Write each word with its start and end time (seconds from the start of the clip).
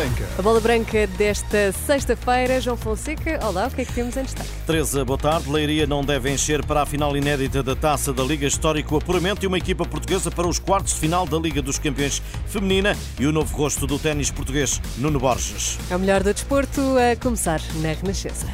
Branca. 0.00 0.26
A 0.38 0.40
bola 0.42 0.60
branca 0.60 1.06
desta 1.06 1.72
sexta-feira, 1.72 2.58
João 2.58 2.74
Fonseca. 2.74 3.38
Olá, 3.46 3.66
o 3.66 3.70
que 3.70 3.82
é 3.82 3.84
que 3.84 3.92
temos 3.92 4.16
em 4.16 4.22
destaque? 4.22 4.48
Teresa, 4.66 5.04
boa 5.04 5.18
tarde. 5.18 5.50
Leiria 5.50 5.86
não 5.86 6.02
deve 6.02 6.32
encher 6.32 6.64
para 6.64 6.80
a 6.80 6.86
final 6.86 7.14
inédita 7.14 7.62
da 7.62 7.76
Taça 7.76 8.10
da 8.10 8.22
Liga 8.22 8.46
Histórico 8.46 8.96
Apuramento 8.96 9.44
e 9.44 9.46
uma 9.46 9.58
equipa 9.58 9.84
portuguesa 9.84 10.30
para 10.30 10.48
os 10.48 10.58
quartos 10.58 10.94
de 10.94 11.00
final 11.00 11.26
da 11.26 11.36
Liga 11.36 11.60
dos 11.60 11.78
Campeões 11.78 12.22
Feminina 12.46 12.96
e 13.18 13.26
o 13.26 13.32
novo 13.32 13.54
rosto 13.54 13.86
do 13.86 13.98
ténis 13.98 14.30
português, 14.30 14.80
Nuno 14.96 15.20
Borges. 15.20 15.78
É 15.90 15.96
o 15.96 15.98
melhor 15.98 16.22
do 16.22 16.32
desporto 16.32 16.80
a 16.96 17.14
começar 17.16 17.60
na 17.82 17.92
Renascença. 17.92 18.46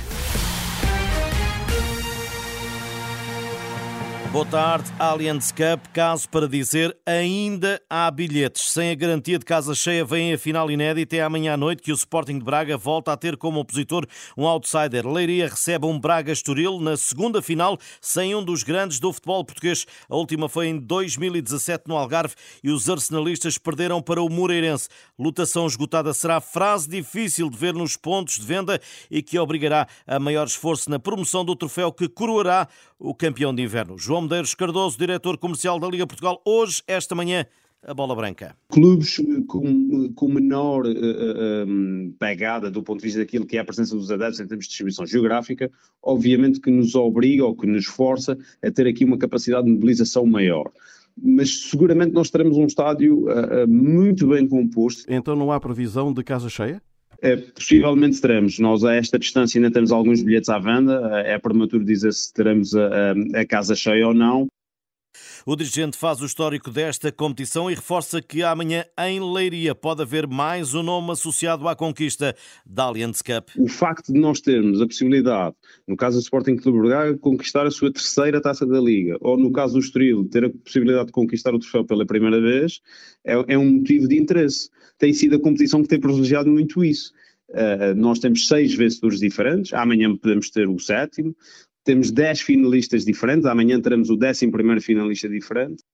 Boa 4.32 4.44
tarde, 4.44 4.92
Allianz 4.98 5.50
Cup. 5.50 5.86
Caso 5.92 6.28
para 6.28 6.48
dizer, 6.48 6.94
ainda 7.06 7.80
há 7.88 8.10
bilhetes. 8.10 8.70
Sem 8.70 8.90
a 8.90 8.94
garantia 8.94 9.38
de 9.38 9.44
casa 9.44 9.74
cheia, 9.74 10.04
vem 10.04 10.34
a 10.34 10.38
final 10.38 10.70
inédita. 10.70 11.16
É 11.16 11.22
amanhã 11.22 11.54
à 11.54 11.56
noite 11.56 11.82
que 11.82 11.92
o 11.92 11.94
Sporting 11.94 12.38
de 12.38 12.44
Braga 12.44 12.76
volta 12.76 13.12
a 13.12 13.16
ter 13.16 13.36
como 13.36 13.60
opositor 13.60 14.06
um 14.36 14.46
outsider. 14.46 15.06
Leiria 15.06 15.48
recebe 15.48 15.86
um 15.86 15.98
Braga 15.98 16.32
Estoril 16.32 16.80
na 16.80 16.96
segunda 16.96 17.40
final, 17.40 17.78
sem 18.00 18.34
um 18.34 18.44
dos 18.44 18.62
grandes 18.62 18.98
do 18.98 19.12
futebol 19.12 19.44
português. 19.44 19.86
A 20.08 20.16
última 20.16 20.48
foi 20.48 20.66
em 20.66 20.78
2017 20.78 21.84
no 21.86 21.96
Algarve 21.96 22.34
e 22.62 22.70
os 22.70 22.90
arsenalistas 22.90 23.56
perderam 23.56 24.02
para 24.02 24.20
o 24.20 24.28
Moreirense. 24.28 24.88
Lutação 25.18 25.66
esgotada 25.66 26.12
será 26.12 26.40
frase 26.40 26.88
difícil 26.88 27.48
de 27.48 27.56
ver 27.56 27.72
nos 27.72 27.96
pontos 27.96 28.34
de 28.34 28.44
venda 28.44 28.80
e 29.10 29.22
que 29.22 29.38
obrigará 29.38 29.86
a 30.06 30.18
maior 30.18 30.46
esforço 30.46 30.90
na 30.90 30.98
promoção 30.98 31.44
do 31.44 31.56
troféu 31.56 31.90
que 31.90 32.08
coroará 32.08 32.68
o 32.98 33.14
campeão 33.14 33.54
de 33.54 33.62
inverno. 33.62 33.98
João 33.98 34.25
Medeiros 34.26 34.56
Cardoso, 34.56 34.98
diretor 34.98 35.38
comercial 35.38 35.78
da 35.78 35.88
Liga 35.88 36.04
Portugal, 36.04 36.42
hoje, 36.44 36.82
esta 36.88 37.14
manhã, 37.14 37.46
a 37.80 37.94
bola 37.94 38.12
branca. 38.14 38.56
Clubes 38.68 39.22
com, 39.46 40.12
com 40.12 40.28
menor 40.28 40.84
uh, 40.84 40.90
uh, 40.90 42.12
pegada 42.18 42.68
do 42.68 42.82
ponto 42.82 42.98
de 42.98 43.04
vista 43.04 43.20
daquilo 43.20 43.46
que 43.46 43.56
é 43.56 43.60
a 43.60 43.64
presença 43.64 43.94
dos 43.94 44.10
adeptos 44.10 44.40
em 44.40 44.46
termos 44.48 44.64
de 44.64 44.70
distribuição 44.70 45.06
geográfica, 45.06 45.70
obviamente 46.02 46.60
que 46.60 46.72
nos 46.72 46.96
obriga 46.96 47.44
ou 47.44 47.54
que 47.54 47.68
nos 47.68 47.86
força 47.86 48.36
a 48.60 48.70
ter 48.70 48.88
aqui 48.88 49.04
uma 49.04 49.16
capacidade 49.16 49.66
de 49.66 49.72
mobilização 49.72 50.26
maior 50.26 50.70
mas 51.18 51.70
seguramente 51.70 52.12
nós 52.12 52.28
teremos 52.28 52.58
um 52.58 52.66
estádio 52.66 53.24
uh, 53.24 53.66
muito 53.66 54.26
bem 54.26 54.46
composto. 54.46 55.04
Então 55.08 55.34
não 55.34 55.50
há 55.50 55.58
previsão 55.58 56.12
de 56.12 56.22
casa 56.22 56.50
cheia? 56.50 56.82
É, 57.22 57.36
possivelmente 57.36 58.20
teremos. 58.20 58.58
Nós, 58.58 58.84
a 58.84 58.94
esta 58.94 59.18
distância, 59.18 59.58
ainda 59.58 59.70
temos 59.70 59.92
alguns 59.92 60.22
bilhetes 60.22 60.48
à 60.48 60.58
venda. 60.58 61.22
É 61.24 61.38
prematuro 61.38 61.84
dizer 61.84 62.12
se 62.12 62.32
teremos 62.32 62.74
a, 62.74 62.86
a, 62.86 63.40
a 63.40 63.46
casa 63.46 63.74
cheia 63.74 64.06
ou 64.06 64.14
não. 64.14 64.48
O 65.44 65.54
dirigente 65.54 65.96
faz 65.96 66.20
o 66.20 66.26
histórico 66.26 66.70
desta 66.70 67.12
competição 67.12 67.70
e 67.70 67.74
reforça 67.74 68.20
que 68.20 68.42
amanhã 68.42 68.84
em 68.98 69.20
Leiria 69.20 69.74
pode 69.74 70.02
haver 70.02 70.26
mais 70.26 70.74
um 70.74 70.82
nome 70.82 71.12
associado 71.12 71.68
à 71.68 71.76
conquista 71.76 72.34
da 72.64 72.84
Allianz 72.84 73.22
Cup. 73.22 73.50
O 73.56 73.68
facto 73.68 74.12
de 74.12 74.18
nós 74.18 74.40
termos 74.40 74.80
a 74.80 74.86
possibilidade, 74.86 75.54
no 75.86 75.96
caso 75.96 76.18
do 76.18 76.22
Sporting 76.22 76.56
Clube 76.56 76.88
Braga, 76.88 77.16
conquistar 77.18 77.66
a 77.66 77.70
sua 77.70 77.92
terceira 77.92 78.40
taça 78.40 78.66
da 78.66 78.80
Liga, 78.80 79.16
ou 79.20 79.36
no 79.36 79.52
caso 79.52 79.74
do 79.74 79.80
Estoril, 79.80 80.28
ter 80.28 80.44
a 80.44 80.50
possibilidade 80.50 81.06
de 81.06 81.12
conquistar 81.12 81.54
o 81.54 81.58
troféu 81.58 81.84
pela 81.84 82.04
primeira 82.04 82.40
vez, 82.40 82.80
é, 83.24 83.34
é 83.54 83.58
um 83.58 83.74
motivo 83.74 84.08
de 84.08 84.18
interesse. 84.18 84.68
Tem 84.98 85.12
sido 85.12 85.36
a 85.36 85.40
competição 85.40 85.82
que 85.82 85.88
tem 85.88 86.00
privilegiado 86.00 86.50
muito 86.50 86.84
isso. 86.84 87.12
Uh, 87.48 87.94
nós 87.94 88.18
temos 88.18 88.48
seis 88.48 88.74
vencedores 88.74 89.20
diferentes, 89.20 89.72
amanhã 89.72 90.14
podemos 90.16 90.50
ter 90.50 90.68
o 90.68 90.78
sétimo, 90.80 91.36
temos 91.86 92.10
10 92.10 92.40
finalistas 92.40 93.04
diferentes, 93.04 93.46
amanhã 93.46 93.80
teremos 93.80 94.10
o 94.10 94.14
11 94.16 94.50
finalista 94.80 95.28
diferente. 95.28 95.84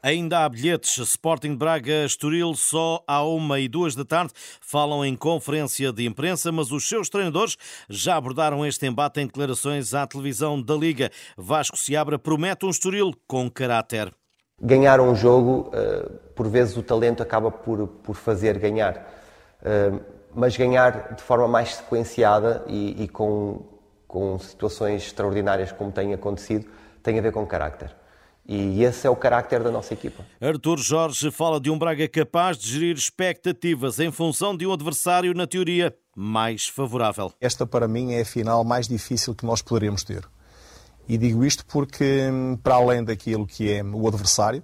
Ainda 0.00 0.44
há 0.44 0.48
bilhetes. 0.48 0.98
Sporting 0.98 1.56
Braga 1.56 2.04
Estoril 2.04 2.54
só 2.54 3.02
à 3.06 3.24
uma 3.24 3.58
e 3.58 3.66
duas 3.66 3.96
da 3.96 4.04
tarde 4.04 4.32
falam 4.60 5.04
em 5.04 5.16
conferência 5.16 5.92
de 5.92 6.04
imprensa, 6.04 6.52
mas 6.52 6.70
os 6.70 6.86
seus 6.86 7.08
treinadores 7.08 7.56
já 7.88 8.16
abordaram 8.16 8.64
este 8.66 8.86
embate 8.86 9.20
em 9.20 9.26
declarações 9.26 9.94
à 9.94 10.06
televisão 10.06 10.60
da 10.60 10.74
Liga. 10.74 11.10
Vasco 11.36 11.76
Seabra 11.76 12.18
promete 12.18 12.66
um 12.66 12.70
Estoril 12.70 13.12
com 13.26 13.50
caráter. 13.50 14.12
Ganhar 14.60 15.00
um 15.00 15.14
jogo, 15.14 15.70
eh, 15.72 16.08
por 16.36 16.48
vezes 16.48 16.76
o 16.76 16.82
talento 16.82 17.22
acaba 17.22 17.50
por, 17.50 17.88
por 17.88 18.14
fazer 18.14 18.58
ganhar, 18.58 19.10
eh, 19.64 19.90
mas 20.34 20.54
ganhar 20.54 21.14
de 21.14 21.22
forma 21.22 21.48
mais 21.48 21.76
sequenciada 21.76 22.62
e, 22.68 23.04
e 23.04 23.08
com 23.08 23.73
com 24.14 24.38
situações 24.38 25.06
extraordinárias 25.06 25.72
como 25.72 25.90
tem 25.90 26.14
acontecido, 26.14 26.66
tem 27.02 27.18
a 27.18 27.20
ver 27.20 27.32
com 27.32 27.44
carácter. 27.44 27.92
E 28.46 28.84
esse 28.84 29.08
é 29.08 29.10
o 29.10 29.16
carácter 29.16 29.60
da 29.60 29.72
nossa 29.72 29.92
equipa. 29.92 30.24
Artur 30.40 30.78
Jorge 30.78 31.32
fala 31.32 31.58
de 31.58 31.68
um 31.68 31.76
Braga 31.76 32.06
capaz 32.08 32.56
de 32.56 32.70
gerir 32.70 32.96
expectativas 32.96 33.98
em 33.98 34.12
função 34.12 34.56
de 34.56 34.64
um 34.64 34.72
adversário, 34.72 35.34
na 35.34 35.48
teoria, 35.48 35.92
mais 36.14 36.68
favorável. 36.68 37.32
Esta, 37.40 37.66
para 37.66 37.88
mim, 37.88 38.12
é 38.12 38.20
a 38.20 38.24
final 38.24 38.62
mais 38.62 38.86
difícil 38.86 39.34
que 39.34 39.44
nós 39.44 39.60
poderemos 39.60 40.04
ter. 40.04 40.24
E 41.08 41.18
digo 41.18 41.44
isto 41.44 41.66
porque, 41.66 42.28
para 42.62 42.76
além 42.76 43.02
daquilo 43.02 43.44
que 43.44 43.68
é 43.68 43.82
o 43.82 44.06
adversário, 44.06 44.62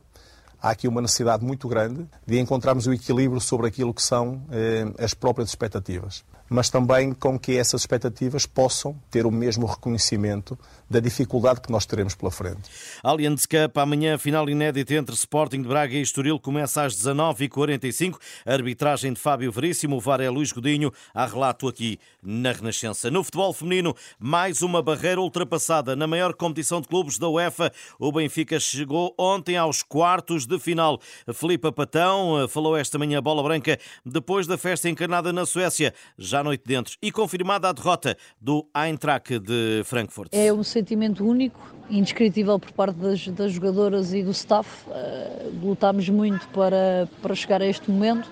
há 0.62 0.70
aqui 0.70 0.86
uma 0.86 1.00
necessidade 1.00 1.44
muito 1.44 1.66
grande 1.66 2.06
de 2.24 2.38
encontrarmos 2.38 2.86
o 2.86 2.92
equilíbrio 2.92 3.40
sobre 3.40 3.66
aquilo 3.66 3.92
que 3.92 4.02
são 4.02 4.46
eh, 4.52 4.84
as 5.02 5.12
próprias 5.12 5.48
expectativas 5.48 6.24
mas 6.50 6.68
também 6.68 7.12
com 7.12 7.38
que 7.38 7.56
essas 7.56 7.82
expectativas 7.82 8.44
possam 8.44 9.00
ter 9.08 9.24
o 9.24 9.30
mesmo 9.30 9.64
reconhecimento 9.66 10.58
da 10.90 10.98
dificuldade 10.98 11.60
que 11.60 11.70
nós 11.70 11.86
teremos 11.86 12.16
pela 12.16 12.32
frente. 12.32 12.68
Allianz 13.04 13.46
Cup, 13.46 13.78
amanhã, 13.78 14.18
final 14.18 14.50
inédita 14.50 14.94
entre 14.94 15.14
Sporting 15.14 15.62
de 15.62 15.68
Braga 15.68 15.94
e 15.94 16.02
Estoril, 16.02 16.40
começa 16.40 16.82
às 16.82 16.96
19h45. 16.96 18.18
A 18.44 18.52
arbitragem 18.52 19.12
de 19.12 19.20
Fábio 19.20 19.52
Veríssimo, 19.52 19.96
o 19.96 20.00
VAR 20.00 20.20
é 20.20 20.28
Luís 20.28 20.50
Godinho. 20.50 20.92
Há 21.14 21.26
relato 21.26 21.68
aqui 21.68 22.00
na 22.20 22.50
Renascença. 22.50 23.08
No 23.08 23.22
futebol 23.22 23.52
feminino, 23.52 23.94
mais 24.18 24.60
uma 24.62 24.82
barreira 24.82 25.20
ultrapassada. 25.20 25.94
Na 25.94 26.08
maior 26.08 26.34
competição 26.34 26.80
de 26.80 26.88
clubes 26.88 27.16
da 27.16 27.28
UEFA, 27.28 27.72
o 27.96 28.10
Benfica 28.10 28.58
chegou 28.58 29.14
ontem 29.16 29.56
aos 29.56 29.84
quartos 29.84 30.44
de 30.44 30.58
final. 30.58 31.00
Filipe 31.32 31.70
Patão 31.70 32.42
eh, 32.42 32.48
falou 32.48 32.76
esta 32.76 32.98
manhã 32.98 33.22
bola 33.22 33.44
branca 33.44 33.78
depois 34.04 34.48
da 34.48 34.58
festa 34.58 34.88
encarnada 34.88 35.32
na 35.32 35.46
Suécia. 35.46 35.94
Já 36.18 36.39
à 36.40 36.44
noite 36.44 36.62
dentro 36.66 36.96
e 37.02 37.12
confirmada 37.12 37.68
a 37.68 37.72
derrota 37.72 38.16
do 38.40 38.66
Eintracht 38.74 39.38
de 39.38 39.82
Frankfurt. 39.84 40.30
É 40.32 40.52
um 40.52 40.62
sentimento 40.62 41.24
único, 41.24 41.60
indescritível 41.88 42.58
por 42.58 42.72
parte 42.72 42.96
das, 42.96 43.28
das 43.28 43.52
jogadoras 43.52 44.12
e 44.12 44.22
do 44.22 44.30
staff. 44.30 44.68
Uh, 44.88 45.66
lutámos 45.66 46.08
muito 46.08 46.48
para, 46.48 47.08
para 47.20 47.34
chegar 47.34 47.60
a 47.60 47.66
este 47.66 47.90
momento. 47.90 48.30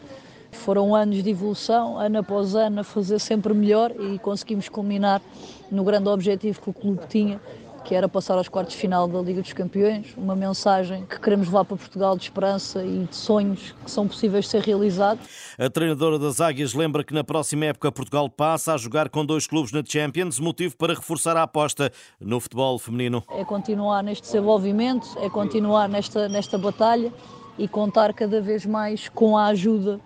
Foram 0.50 0.94
anos 0.94 1.22
de 1.22 1.30
evolução, 1.30 1.98
ano 1.98 2.18
após 2.18 2.54
ano, 2.54 2.80
a 2.80 2.84
fazer 2.84 3.18
sempre 3.18 3.52
melhor 3.52 3.92
e 4.00 4.18
conseguimos 4.18 4.68
culminar 4.68 5.20
no 5.70 5.84
grande 5.84 6.08
objetivo 6.08 6.62
que 6.62 6.70
o 6.70 6.72
clube 6.72 7.06
tinha, 7.06 7.38
que 7.88 7.94
era 7.94 8.06
passar 8.06 8.36
aos 8.36 8.48
quartos 8.48 8.74
de 8.74 8.80
final 8.82 9.08
da 9.08 9.18
Liga 9.18 9.40
dos 9.40 9.54
Campeões, 9.54 10.12
uma 10.14 10.36
mensagem 10.36 11.06
que 11.06 11.18
queremos 11.18 11.46
levar 11.46 11.64
para 11.64 11.74
Portugal 11.74 12.18
de 12.18 12.24
esperança 12.24 12.84
e 12.84 13.06
de 13.06 13.16
sonhos 13.16 13.74
que 13.82 13.90
são 13.90 14.06
possíveis 14.06 14.44
de 14.44 14.50
ser 14.50 14.60
realizados. 14.60 15.26
A 15.58 15.70
treinadora 15.70 16.18
das 16.18 16.38
Águias 16.38 16.74
lembra 16.74 17.02
que 17.02 17.14
na 17.14 17.24
próxima 17.24 17.64
época 17.64 17.90
Portugal 17.90 18.28
passa 18.28 18.74
a 18.74 18.76
jogar 18.76 19.08
com 19.08 19.24
dois 19.24 19.46
clubes 19.46 19.72
na 19.72 19.82
Champions, 19.82 20.38
motivo 20.38 20.76
para 20.76 20.92
reforçar 20.92 21.34
a 21.38 21.44
aposta 21.44 21.90
no 22.20 22.38
futebol 22.38 22.78
feminino. 22.78 23.24
É 23.30 23.42
continuar 23.42 24.02
neste 24.02 24.24
desenvolvimento, 24.24 25.08
é 25.22 25.30
continuar 25.30 25.88
nesta, 25.88 26.28
nesta 26.28 26.58
batalha 26.58 27.10
e 27.56 27.66
contar 27.66 28.12
cada 28.12 28.38
vez 28.38 28.66
mais 28.66 29.08
com 29.08 29.34
a 29.34 29.46
ajuda 29.46 29.98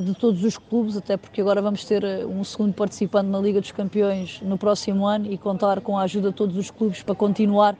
de 0.00 0.14
todos 0.14 0.44
os 0.44 0.56
clubes, 0.56 0.96
até 0.96 1.16
porque 1.16 1.40
agora 1.40 1.60
vamos 1.60 1.84
ter 1.84 2.04
eh, 2.04 2.24
um 2.24 2.44
segundo 2.44 2.72
participante 2.72 3.28
na 3.28 3.40
Liga 3.40 3.60
dos 3.60 3.72
Campeões 3.72 4.40
no 4.42 4.56
próximo 4.56 5.06
ano 5.06 5.30
e 5.30 5.36
contar 5.36 5.80
com 5.80 5.98
a 5.98 6.02
ajuda 6.02 6.30
de 6.30 6.36
todos 6.36 6.56
os 6.56 6.70
clubes 6.70 7.02
para 7.02 7.14
continuar 7.14 7.76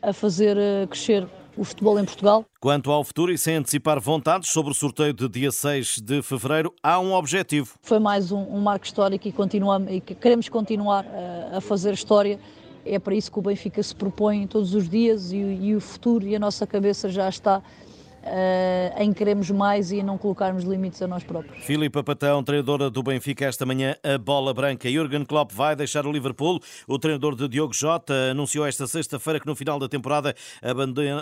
a 0.00 0.12
fazer 0.12 0.56
eh, 0.56 0.86
crescer 0.86 1.26
o 1.56 1.64
futebol 1.64 1.98
em 1.98 2.04
Portugal. 2.04 2.44
Quanto 2.60 2.90
ao 2.90 3.04
futuro 3.04 3.32
e 3.32 3.36
sem 3.36 3.56
antecipar 3.56 4.00
vontades 4.00 4.50
sobre 4.50 4.72
o 4.72 4.74
sorteio 4.74 5.12
de 5.12 5.28
dia 5.28 5.50
6 5.50 5.98
de 6.00 6.22
fevereiro, 6.22 6.72
há 6.82 6.98
um 6.98 7.12
objetivo. 7.12 7.74
Foi 7.82 7.98
mais 7.98 8.32
um, 8.32 8.40
um 8.40 8.60
marco 8.60 8.86
histórico 8.86 9.28
e, 9.28 9.32
continuamos, 9.32 9.92
e 9.92 10.00
queremos 10.00 10.48
continuar 10.48 11.04
a, 11.06 11.58
a, 11.58 11.60
fazer 11.60 11.92
história. 11.92 12.38
É 12.84 12.98
para 12.98 13.14
isso 13.14 13.30
que 13.30 13.38
o 13.38 13.42
Benfica 13.42 13.82
se 13.82 13.94
propõe 13.94 14.46
todos 14.46 14.74
os 14.74 14.88
dias 14.88 15.32
e, 15.32 15.36
e 15.36 15.76
o 15.76 15.80
futuro 15.80 16.26
e 16.26 16.34
a 16.34 16.38
nossa 16.38 16.66
cabeça 16.66 17.08
já 17.08 17.28
está 17.28 17.62
uh, 18.22 19.02
em 19.02 19.12
queremos 19.12 19.50
mais 19.50 19.92
e 19.92 20.02
não 20.02 20.16
colocarmos 20.16 20.64
limites 20.64 21.02
a 21.02 21.06
nós 21.06 21.24
próprios. 21.24 21.64
Filipe 21.64 22.02
Patão, 22.02 22.42
treinadora 22.42 22.90
do 22.90 23.02
Benfica, 23.02 23.44
esta 23.44 23.66
manhã 23.66 23.96
a 24.02 24.18
bola 24.18 24.54
branca. 24.54 24.90
Jurgen 24.90 25.24
Klopp 25.24 25.52
vai 25.52 25.74
deixar 25.76 26.06
o 26.06 26.12
Liverpool. 26.12 26.60
O 26.86 26.98
treinador 26.98 27.34
de 27.34 27.48
Diogo 27.48 27.74
Jota 27.74 28.14
anunciou 28.30 28.66
esta 28.66 28.86
sexta-feira 28.86 29.40
que 29.40 29.46
no 29.46 29.56
final 29.56 29.78
da 29.78 29.88
temporada 29.88 30.34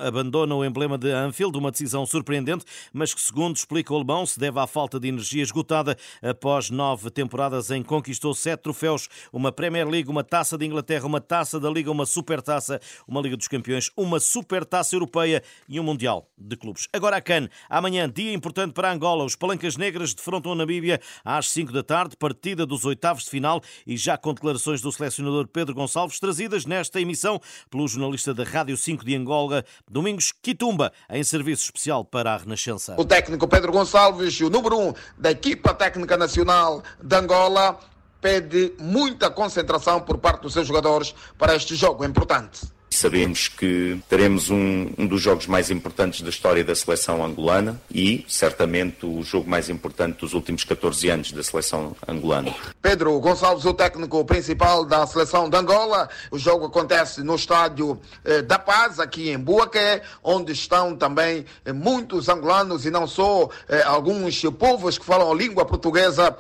abandona 0.07 0.55
o 0.55 0.65
emblema 0.65 0.99
de 0.99 1.11
Anfield, 1.11 1.57
uma 1.57 1.71
decisão 1.71 2.05
surpreendente, 2.05 2.65
mas 2.93 3.15
que, 3.15 3.21
segundo 3.21 3.57
explica 3.57 3.93
o 3.93 3.97
alemão, 3.97 4.27
se 4.27 4.39
deve 4.39 4.59
à 4.59 4.67
falta 4.67 5.01
de 5.01 5.09
energia 5.09 5.43
esgotada 5.43 5.97
após 6.23 6.71
nove 6.71 7.11
temporadas 7.11 7.71
em 7.71 7.83
que 7.83 7.89
conquistou 7.89 8.35
sete 8.35 8.61
troféus, 8.61 9.09
uma 9.33 9.51
Premier 9.53 9.89
League, 9.89 10.09
uma 10.09 10.25
Taça 10.25 10.59
de 10.59 10.67
Inglaterra, 10.67 11.07
uma 11.07 11.21
Taça 11.21 11.59
da 11.59 11.71
Liga, 11.71 11.91
uma 11.91 12.07
Supertaça, 12.07 12.81
uma 13.07 13.21
Liga 13.21 13.37
dos 13.37 13.49
Campeões, 13.49 13.91
uma 13.97 14.21
Supertaça 14.21 14.95
Europeia 14.95 15.43
e 15.69 15.79
um 15.81 15.83
Mundial 15.83 16.29
de 16.37 16.57
Clubes. 16.57 16.89
Agora 16.93 17.19
a 17.19 17.21
Cannes. 17.21 17.51
Amanhã, 17.69 18.11
dia 18.11 18.33
importante 18.33 18.73
para 18.73 18.91
Angola. 18.91 19.25
Os 19.25 19.37
Palancas 19.37 19.77
Negras 19.77 20.13
defrontam 20.13 20.51
a 20.51 20.55
Namíbia 20.57 21.01
às 21.25 21.49
5 21.51 21.73
da 21.73 21.85
tarde, 21.85 22.17
partida 22.17 22.67
dos 22.67 22.85
oitavos 22.85 23.23
de 23.23 23.31
final 23.31 23.63
e 23.87 23.97
já 23.97 24.19
com 24.19 24.35
declarações 24.35 24.81
do 24.81 24.91
selecionador 24.91 25.47
Pedro 25.47 25.73
Gonçalves, 25.73 26.19
trazidas 26.19 26.67
nesta 26.67 27.01
emissão 27.01 27.41
pelo 27.71 27.87
jornalista 27.87 28.35
da 28.35 28.43
Rádio 28.43 28.77
5 28.77 29.05
de 29.05 29.15
Angola, 29.15 29.65
Domingos 29.89 30.33
Quitumba, 30.33 30.93
em 31.09 31.23
serviço 31.23 31.63
especial 31.63 32.05
para 32.05 32.35
a 32.35 32.37
Renascença. 32.39 32.97
O 32.99 33.05
técnico 33.05 33.47
Pedro 33.47 33.71
Gonçalves, 33.71 34.41
o 34.41 34.51
número 34.51 34.77
1 34.77 34.89
um 34.89 34.95
da 35.17 35.31
equipa 35.31 35.73
técnica 35.73 36.17
nacional 36.17 36.83
de 37.01 37.15
Angola, 37.15 37.79
pede 38.21 38.75
muita 38.81 39.31
concentração 39.31 40.01
por 40.01 40.19
parte 40.19 40.43
dos 40.43 40.53
seus 40.53 40.67
jogadores 40.67 41.15
para 41.39 41.55
este 41.55 41.77
jogo 41.77 42.05
importante. 42.05 42.80
Sabemos 42.93 43.49
que 43.49 43.99
teremos 44.09 44.51
um, 44.51 44.91
um, 44.99 45.07
dos 45.07 45.23
jogos 45.23 45.47
mais 45.47 45.71
importantes 45.71 46.23
da 46.23 46.29
história 46.29 46.65
da 46.65 46.75
seleção 46.75 47.25
angolana 47.25 47.81
e, 47.91 48.25
certamente, 48.29 49.07
o 49.07 49.23
jogo 49.23 49.49
mais 49.49 49.71
importante 49.71 50.19
dos 50.19 50.35
últimos 50.35 50.65
14 50.65 51.09
anos 51.09 51.33
da 51.33 51.43
seleção 51.43 51.95
angolana. 52.07 52.53
Pedro 52.83 53.19
Gonçalves, 53.21 53.65
o 53.65 53.73
técnico 53.73 54.25
principal 54.25 54.85
da 54.85 55.07
seleção 55.07 55.49
de 55.49 55.57
Angola. 55.57 56.11
O 56.31 56.39
jogo 56.39 56.67
acontece 56.67 57.23
no 57.23 57.37
estádio 57.37 57.99
eh, 58.25 58.43
da 58.43 58.59
Paz, 58.59 58.99
aqui 58.99 59.31
em 59.31 59.39
Buaque, 59.39 60.03
onde 60.23 60.53
estão 60.53 60.97
também 60.97 61.47
eh, 61.65 61.73
muitos 61.73 62.29
angolanos 62.29 62.85
e 62.85 62.91
não 62.91 63.07
só 63.07 63.49
eh, 63.69 63.83
alguns 63.83 64.43
povos 64.59 64.99
que 64.99 65.05
falam 65.05 65.31
a 65.31 65.35
língua 65.35 65.65
portuguesa 65.65 66.37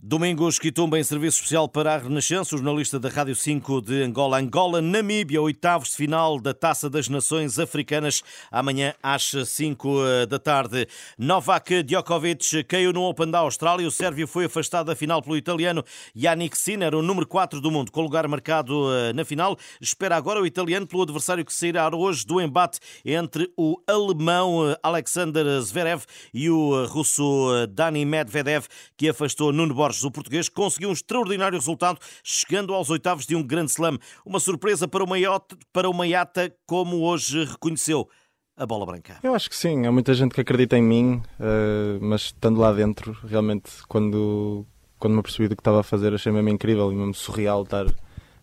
Domingos 0.00 0.60
Quitumba 0.60 0.96
em 0.96 1.02
serviço 1.02 1.38
especial 1.38 1.68
para 1.68 1.92
a 1.92 1.98
Renascença, 1.98 2.56
jornalista 2.56 3.00
da 3.00 3.08
Rádio 3.08 3.34
5 3.34 3.82
de 3.82 4.04
Angola. 4.04 4.38
Angola, 4.38 4.80
Namíbia, 4.80 5.42
oitavos 5.42 5.88
de 5.88 5.96
final 5.96 6.38
da 6.38 6.54
Taça 6.54 6.88
das 6.88 7.08
Nações 7.08 7.58
Africanas, 7.58 8.22
amanhã 8.48 8.94
às 9.02 9.32
5 9.44 10.06
eh, 10.06 10.26
da 10.26 10.38
tarde. 10.38 10.86
Novak 11.18 11.82
Djokovic 11.82 12.62
caiu 12.68 12.92
no 12.92 13.02
Open 13.02 13.28
da 13.28 13.40
Austrália. 13.40 13.88
O 13.88 13.90
sérvio 13.90 14.28
foi 14.28 14.44
afastado 14.44 14.86
da 14.86 14.94
final 14.94 15.20
pelo 15.20 15.36
italiano 15.36 15.84
Yannick 16.16 16.56
Sinner, 16.56 16.94
o 16.94 17.02
número 17.02 17.26
4 17.26 17.60
do 17.60 17.68
mundo, 17.68 17.90
com 17.90 18.00
lugar 18.00 18.28
marcado 18.28 18.94
eh, 18.94 19.12
na 19.12 19.24
final. 19.24 19.58
Espera 19.80 20.14
agora 20.14 20.40
o 20.40 20.46
italiano 20.46 20.86
pelo 20.86 21.02
adversário 21.02 21.44
que 21.44 21.52
sairá 21.52 21.90
hoje 21.92 22.24
do 22.24 22.40
embate 22.40 22.78
entre 23.04 23.52
o 23.56 23.76
alemão 23.84 24.70
eh, 24.70 24.78
Alexander 24.80 25.60
Zverev 25.60 26.04
e 26.32 26.48
o 26.48 26.86
russo 26.86 27.66
Dani 27.70 28.04
Medvedev, 28.04 28.66
que 28.96 29.08
afastou 29.08 29.52
Nuno 29.52 29.74
Borges 29.74 29.87
Borges, 29.88 30.04
o 30.04 30.10
português, 30.10 30.48
conseguiu 30.50 30.90
um 30.90 30.92
extraordinário 30.92 31.58
resultado, 31.58 31.98
chegando 32.22 32.74
aos 32.74 32.90
oitavos 32.90 33.26
de 33.26 33.34
um 33.34 33.42
grande 33.42 33.70
slam. 33.70 33.98
Uma 34.24 34.38
surpresa 34.38 34.86
para 34.86 35.02
o 35.02 35.08
Maiota, 35.08 35.56
para 35.72 35.88
o 35.88 35.94
Maiata, 35.94 36.54
como 36.66 37.00
hoje 37.00 37.44
reconheceu 37.44 38.06
a 38.54 38.66
bola 38.66 38.84
branca. 38.84 39.18
Eu 39.22 39.34
acho 39.34 39.48
que 39.48 39.56
sim, 39.56 39.86
há 39.86 39.92
muita 39.92 40.12
gente 40.12 40.34
que 40.34 40.40
acredita 40.42 40.76
em 40.76 40.82
mim, 40.82 41.22
uh, 41.40 41.98
mas 42.02 42.22
estando 42.22 42.60
lá 42.60 42.72
dentro, 42.72 43.16
realmente, 43.24 43.70
quando, 43.88 44.66
quando 44.98 45.14
me 45.14 45.20
apercebi 45.20 45.48
do 45.48 45.56
que 45.56 45.60
estava 45.60 45.80
a 45.80 45.84
fazer, 45.84 46.12
achei 46.12 46.30
mesmo 46.30 46.50
incrível 46.50 46.92
e 46.92 46.94
mesmo 46.94 47.14
surreal 47.14 47.62
estar 47.62 47.86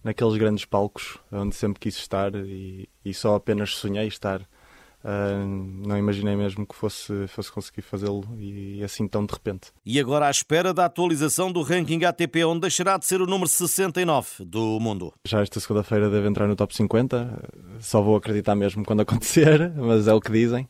naqueles 0.04 0.36
grandes 0.38 0.66
palcos 0.66 1.18
onde 1.32 1.56
sempre 1.56 1.80
quis 1.80 1.96
estar 1.96 2.34
e, 2.34 2.90
e 3.04 3.14
só 3.14 3.36
apenas 3.36 3.76
sonhei 3.76 4.08
estar. 4.08 4.42
Uh, 5.06 5.46
não 5.88 5.96
imaginei 6.00 6.36
mesmo 6.36 6.66
que 6.66 6.74
fosse, 6.74 7.28
fosse 7.28 7.52
conseguir 7.52 7.84
fazê-lo 7.84 8.28
e 8.40 8.84
assim 8.84 9.08
tão 9.08 9.24
de 9.24 9.32
repente. 9.32 9.72
E 9.86 10.00
agora 10.00 10.26
à 10.26 10.32
espera 10.32 10.74
da 10.74 10.86
atualização 10.86 11.52
do 11.52 11.62
ranking 11.62 12.04
ATP, 12.04 12.44
onde 12.44 12.62
deixará 12.62 12.98
de 12.98 13.06
ser 13.06 13.22
o 13.22 13.28
número 13.28 13.48
69 13.48 14.44
do 14.44 14.80
mundo. 14.80 15.14
Já 15.24 15.44
esta 15.44 15.60
segunda-feira 15.60 16.10
deve 16.10 16.28
entrar 16.28 16.48
no 16.48 16.56
top 16.56 16.76
50, 16.76 17.50
só 17.80 18.02
vou 18.02 18.16
acreditar 18.16 18.56
mesmo 18.56 18.84
quando 18.84 19.02
acontecer, 19.02 19.72
mas 19.78 20.08
é 20.08 20.14
o 20.14 20.20
que 20.20 20.32
dizem. 20.32 20.68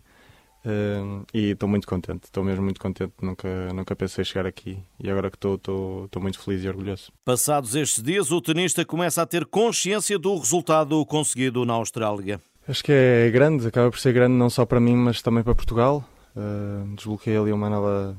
Uh, 0.66 1.26
e 1.34 1.52
estou 1.52 1.70
muito 1.70 1.88
contente, 1.88 2.24
estou 2.24 2.44
mesmo 2.44 2.64
muito 2.64 2.82
contente, 2.82 3.14
nunca, 3.22 3.72
nunca 3.72 3.96
pensei 3.96 4.26
chegar 4.26 4.48
aqui 4.48 4.80
e 5.00 5.10
agora 5.10 5.30
que 5.30 5.38
estou, 5.38 5.56
estou 5.56 6.22
muito 6.22 6.40
feliz 6.40 6.62
e 6.62 6.68
orgulhoso. 6.68 7.10
Passados 7.24 7.74
estes 7.74 8.04
dias, 8.04 8.32
o 8.32 8.42
tenista 8.42 8.84
começa 8.84 9.22
a 9.22 9.26
ter 9.26 9.46
consciência 9.46 10.20
do 10.20 10.36
resultado 10.36 11.06
conseguido 11.06 11.64
na 11.64 11.74
Austrália. 11.74 12.42
Acho 12.68 12.84
que 12.84 12.92
é 12.92 13.30
grande, 13.30 13.68
acaba 13.68 13.92
por 13.92 14.00
ser 14.00 14.12
grande 14.12 14.36
não 14.36 14.50
só 14.50 14.66
para 14.66 14.80
mim, 14.80 14.96
mas 14.96 15.22
também 15.22 15.44
para 15.44 15.54
Portugal. 15.54 16.04
Uh, 16.36 16.96
desbloqueei 16.96 17.38
ali 17.38 17.52
uma 17.52 17.70
nova 17.70 18.18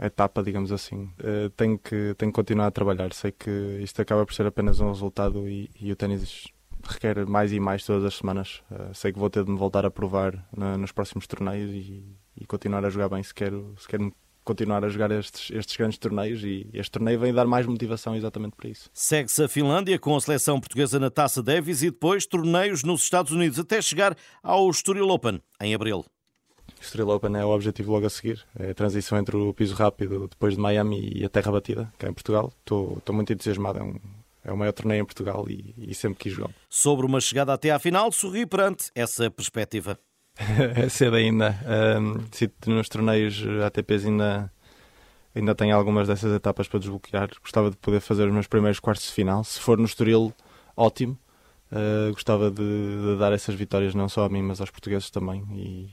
etapa, 0.00 0.42
digamos 0.42 0.72
assim. 0.72 1.10
Uh, 1.20 1.50
tenho, 1.50 1.78
que, 1.78 2.14
tenho 2.16 2.32
que 2.32 2.36
continuar 2.36 2.68
a 2.68 2.70
trabalhar. 2.70 3.12
Sei 3.12 3.30
que 3.30 3.50
isto 3.82 4.00
acaba 4.00 4.24
por 4.24 4.32
ser 4.32 4.46
apenas 4.46 4.80
um 4.80 4.88
resultado 4.88 5.46
e, 5.46 5.70
e 5.78 5.92
o 5.92 5.96
ténis 5.96 6.48
requer 6.82 7.26
mais 7.26 7.52
e 7.52 7.60
mais 7.60 7.84
todas 7.84 8.04
as 8.04 8.14
semanas. 8.14 8.62
Uh, 8.70 8.94
sei 8.94 9.12
que 9.12 9.18
vou 9.18 9.28
ter 9.28 9.44
de 9.44 9.50
me 9.50 9.58
voltar 9.58 9.84
a 9.84 9.90
provar 9.90 10.46
na, 10.56 10.78
nos 10.78 10.92
próximos 10.92 11.26
torneios 11.26 11.70
e, 11.70 12.16
e, 12.34 12.46
continuar 12.46 12.84
a 12.84 12.90
jogar 12.90 13.10
bem 13.10 13.22
se 13.22 13.34
quero, 13.34 13.74
se 13.76 13.86
quero 13.86 14.12
continuar 14.48 14.82
a 14.82 14.88
jogar 14.88 15.10
estes, 15.10 15.50
estes 15.54 15.76
grandes 15.76 15.98
torneios 15.98 16.42
e 16.42 16.66
este 16.72 16.92
torneio 16.92 17.20
vem 17.20 17.34
dar 17.34 17.46
mais 17.46 17.66
motivação 17.66 18.16
exatamente 18.16 18.56
para 18.56 18.70
isso. 18.70 18.88
Segue-se 18.94 19.44
a 19.44 19.48
Finlândia 19.48 19.98
com 19.98 20.16
a 20.16 20.20
seleção 20.20 20.58
portuguesa 20.58 20.98
na 20.98 21.10
Taça 21.10 21.42
Davis 21.42 21.82
e 21.82 21.90
depois 21.90 22.24
torneios 22.24 22.82
nos 22.82 23.02
Estados 23.02 23.30
Unidos 23.30 23.58
até 23.58 23.82
chegar 23.82 24.16
ao 24.42 24.70
Estoril 24.70 25.10
Open 25.10 25.42
em 25.60 25.74
abril. 25.74 25.98
O 25.98 26.82
Estoril 26.82 27.10
Open 27.10 27.36
é 27.36 27.44
o 27.44 27.50
objetivo 27.50 27.92
logo 27.92 28.06
a 28.06 28.10
seguir. 28.10 28.42
É 28.58 28.70
a 28.70 28.74
transição 28.74 29.18
entre 29.18 29.36
o 29.36 29.52
piso 29.52 29.74
rápido 29.74 30.26
depois 30.28 30.54
de 30.54 30.60
Miami 30.60 31.12
e 31.14 31.24
a 31.26 31.28
terra 31.28 31.52
batida, 31.52 31.92
cá 31.98 32.08
em 32.08 32.14
Portugal. 32.14 32.50
Estou, 32.60 32.96
estou 32.96 33.14
muito 33.14 33.30
entusiasmado. 33.30 33.80
É, 33.80 33.82
um, 33.82 33.96
é 34.44 34.52
o 34.52 34.56
maior 34.56 34.72
torneio 34.72 35.02
em 35.02 35.04
Portugal 35.04 35.44
e, 35.50 35.74
e 35.76 35.94
sempre 35.94 36.18
quis 36.20 36.32
jogar. 36.32 36.54
Sobre 36.70 37.04
uma 37.04 37.20
chegada 37.20 37.52
até 37.52 37.70
à 37.70 37.78
final, 37.78 38.10
sorri 38.12 38.46
perante 38.46 38.90
essa 38.94 39.30
perspectiva. 39.30 39.98
cedo 40.90 41.16
ainda. 41.16 41.58
Um, 41.98 42.72
nos 42.72 42.88
torneios 42.88 43.44
ATPs 43.64 44.06
ainda, 44.06 44.52
ainda 45.34 45.54
tenho 45.54 45.76
algumas 45.76 46.08
dessas 46.08 46.34
etapas 46.34 46.68
para 46.68 46.80
desbloquear. 46.80 47.30
Gostava 47.40 47.70
de 47.70 47.76
poder 47.76 48.00
fazer 48.00 48.26
os 48.26 48.32
meus 48.32 48.46
primeiros 48.46 48.80
quartos 48.80 49.06
de 49.06 49.12
final. 49.12 49.44
Se 49.44 49.60
for 49.60 49.78
no 49.78 49.84
Estoril, 49.84 50.32
ótimo. 50.76 51.18
Uh, 51.70 52.12
gostava 52.12 52.50
de, 52.50 52.62
de, 52.62 53.18
dar 53.18 53.32
essas 53.32 53.54
vitórias 53.54 53.94
não 53.94 54.08
só 54.08 54.24
a 54.24 54.28
mim, 54.28 54.42
mas 54.42 54.60
aos 54.60 54.70
portugueses 54.70 55.10
também. 55.10 55.44
E, 55.52 55.90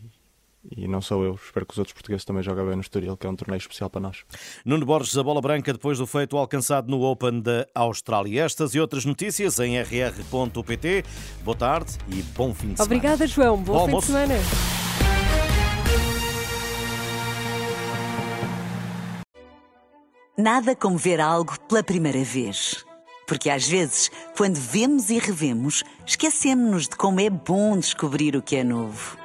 e 0.75 0.87
não 0.87 1.01
só 1.01 1.21
eu. 1.21 1.35
Espero 1.35 1.65
que 1.65 1.73
os 1.73 1.77
outros 1.77 1.93
portugueses 1.93 2.25
também 2.25 2.43
joguem 2.43 2.65
bem 2.65 2.75
no 2.75 2.81
Estoril, 2.81 3.17
que 3.17 3.27
é 3.27 3.29
um 3.29 3.35
torneio 3.35 3.57
especial 3.57 3.89
para 3.89 4.01
nós. 4.01 4.23
Nuno 4.63 4.85
Borges, 4.85 5.17
a 5.17 5.23
bola 5.23 5.41
branca 5.41 5.73
depois 5.73 5.97
do 5.97 6.07
feito 6.07 6.37
alcançado 6.37 6.89
no 6.89 7.01
Open 7.03 7.41
da 7.41 7.67
Austrália. 7.73 8.43
Estas 8.43 8.73
e 8.73 8.79
outras 8.79 9.05
notícias 9.05 9.59
em 9.59 9.79
rr.pt. 9.79 11.03
Boa 11.43 11.57
tarde 11.57 11.97
e 12.09 12.21
bom 12.35 12.53
fim 12.53 12.73
de 12.73 12.77
semana. 12.77 12.83
Obrigada, 12.83 13.27
João. 13.27 13.57
Bom, 13.57 13.73
bom 13.73 13.73
fim 13.73 13.85
almoço. 13.85 14.07
de 14.07 14.13
semana. 14.13 14.35
Nada 20.37 20.75
como 20.75 20.97
ver 20.97 21.21
algo 21.21 21.57
pela 21.61 21.81
primeira 21.81 22.23
vez. 22.23 22.85
Porque 23.25 23.49
às 23.49 23.67
vezes, 23.67 24.11
quando 24.37 24.55
vemos 24.55 25.09
e 25.09 25.17
revemos, 25.17 25.83
esquecemos-nos 26.05 26.87
de 26.89 26.95
como 26.95 27.19
é 27.19 27.29
bom 27.29 27.77
descobrir 27.77 28.35
o 28.35 28.41
que 28.41 28.57
é 28.57 28.63
novo. 28.63 29.24